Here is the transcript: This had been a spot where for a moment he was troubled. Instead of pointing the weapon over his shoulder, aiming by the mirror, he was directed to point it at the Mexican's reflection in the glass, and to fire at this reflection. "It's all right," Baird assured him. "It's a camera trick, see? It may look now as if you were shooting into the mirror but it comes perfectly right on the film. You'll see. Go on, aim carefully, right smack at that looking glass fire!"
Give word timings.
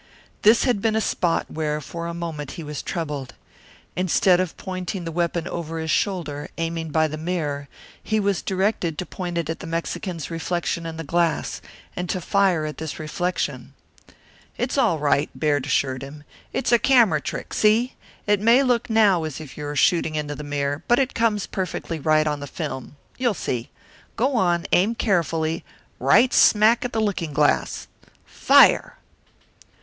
This 0.41 0.63
had 0.63 0.81
been 0.81 0.95
a 0.95 0.99
spot 0.99 1.45
where 1.47 1.79
for 1.79 2.07
a 2.07 2.13
moment 2.15 2.53
he 2.53 2.63
was 2.63 2.81
troubled. 2.81 3.35
Instead 3.95 4.39
of 4.39 4.57
pointing 4.57 5.05
the 5.05 5.11
weapon 5.11 5.47
over 5.47 5.77
his 5.77 5.91
shoulder, 5.91 6.49
aiming 6.57 6.89
by 6.89 7.07
the 7.07 7.19
mirror, 7.19 7.67
he 8.01 8.19
was 8.19 8.41
directed 8.41 8.97
to 8.97 9.05
point 9.05 9.37
it 9.37 9.47
at 9.47 9.59
the 9.59 9.67
Mexican's 9.67 10.31
reflection 10.31 10.87
in 10.87 10.97
the 10.97 11.03
glass, 11.03 11.61
and 11.95 12.09
to 12.09 12.19
fire 12.19 12.65
at 12.65 12.79
this 12.79 12.97
reflection. 12.97 13.75
"It's 14.57 14.75
all 14.75 14.97
right," 14.97 15.29
Baird 15.39 15.67
assured 15.67 16.01
him. 16.01 16.23
"It's 16.51 16.71
a 16.71 16.79
camera 16.79 17.21
trick, 17.21 17.53
see? 17.53 17.93
It 18.25 18.39
may 18.39 18.63
look 18.63 18.89
now 18.89 19.23
as 19.23 19.39
if 19.39 19.55
you 19.55 19.65
were 19.65 19.75
shooting 19.75 20.15
into 20.15 20.33
the 20.33 20.43
mirror 20.43 20.81
but 20.87 20.97
it 20.97 21.13
comes 21.13 21.45
perfectly 21.45 21.99
right 21.99 22.25
on 22.25 22.39
the 22.39 22.47
film. 22.47 22.95
You'll 23.19 23.35
see. 23.35 23.69
Go 24.15 24.33
on, 24.35 24.65
aim 24.71 24.95
carefully, 24.95 25.63
right 25.99 26.33
smack 26.33 26.83
at 26.83 26.91
that 26.93 26.99
looking 26.99 27.33
glass 27.33 27.85
fire!" 28.25 28.97